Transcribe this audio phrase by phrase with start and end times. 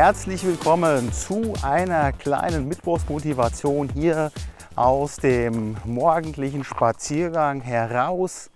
[0.00, 4.32] herzlich willkommen zu einer kleinen Mittwochsmotivation hier
[4.74, 8.48] aus dem morgendlichen Spaziergang heraus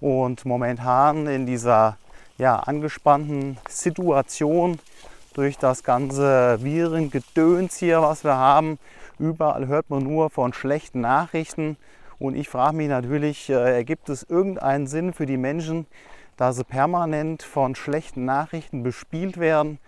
[0.00, 1.98] und momentan in dieser
[2.36, 4.80] ja, angespannten Situation
[5.34, 8.80] durch das ganze Virengedöns hier, was wir haben.
[9.20, 11.76] Überall hört man nur von schlechten Nachrichten
[12.18, 15.86] und ich frage mich natürlich, äh, ergibt es irgendeinen Sinn für die Menschen,
[16.36, 19.78] da sie permanent von schlechten Nachrichten bespielt werden?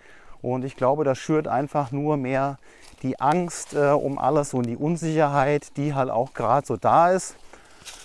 [0.43, 2.59] Und ich glaube, das schürt einfach nur mehr
[3.03, 7.35] die Angst äh, um alles und die Unsicherheit, die halt auch gerade so da ist.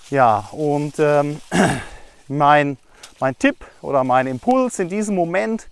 [0.10, 1.42] Ja, und ähm,
[2.28, 2.78] mein,
[3.20, 5.68] mein Tipp oder mein Impuls in diesem Moment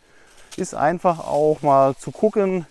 [0.57, 2.65] ist einfach auch mal zu gucken,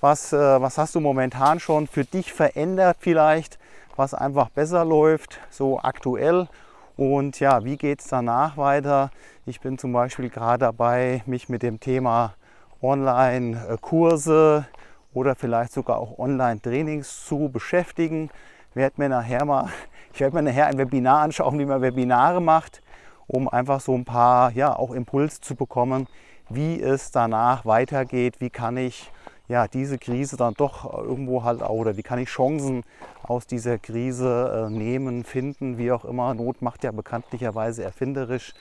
[0.00, 3.58] was, äh, was hast du momentan schon für dich verändert vielleicht,
[3.96, 6.48] was einfach besser läuft, so aktuell.
[6.96, 9.10] Und ja, wie geht es danach weiter?
[9.44, 12.34] Ich bin zum Beispiel gerade dabei, mich mit dem Thema
[12.82, 14.66] Online-Kurse
[15.14, 18.30] oder vielleicht sogar auch Online-Trainings zu beschäftigen.
[18.70, 19.68] Ich werde mir nachher mal,
[20.12, 22.82] ich werde mir nachher ein Webinar anschauen, wie man Webinare macht,
[23.26, 26.06] um einfach so ein paar, ja, auch Impulse zu bekommen,
[26.48, 29.10] wie es danach weitergeht, wie kann ich
[29.48, 32.82] ja, diese Krise dann doch irgendwo halt oder wie kann ich Chancen
[33.22, 36.34] aus dieser Krise äh, nehmen, finden, wie auch immer.
[36.34, 38.54] Not macht ja bekanntlicherweise erfinderisch,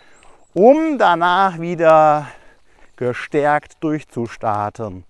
[0.53, 2.27] um danach wieder
[2.97, 5.03] gestärkt durchzustarten.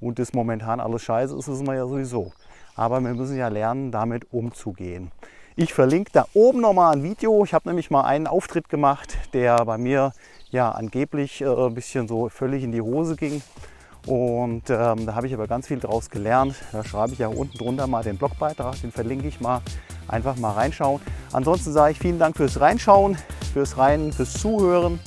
[0.00, 2.32] Und das momentan alles scheiße ist, wissen wir ja sowieso.
[2.74, 5.12] Aber wir müssen ja lernen, damit umzugehen.
[5.54, 7.44] Ich verlinke da oben nochmal ein Video.
[7.44, 10.12] Ich habe nämlich mal einen Auftritt gemacht, der bei mir
[10.50, 13.42] ja angeblich äh, ein bisschen so völlig in die Hose ging.
[14.06, 16.56] Und ähm, da habe ich aber ganz viel draus gelernt.
[16.72, 19.60] Da schreibe ich ja unten drunter mal den Blogbeitrag, den verlinke ich mal.
[20.08, 21.00] Einfach mal reinschauen.
[21.32, 23.16] Ansonsten sage ich vielen Dank fürs Reinschauen,
[23.52, 24.98] fürs Rein, fürs Zuhören.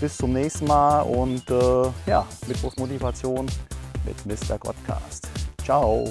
[0.00, 3.46] Bis zum nächsten Mal und äh, ja, Mittwochsmotivation
[4.04, 4.58] mit Mr.
[4.58, 5.28] Godcast.
[5.64, 6.04] Ciao.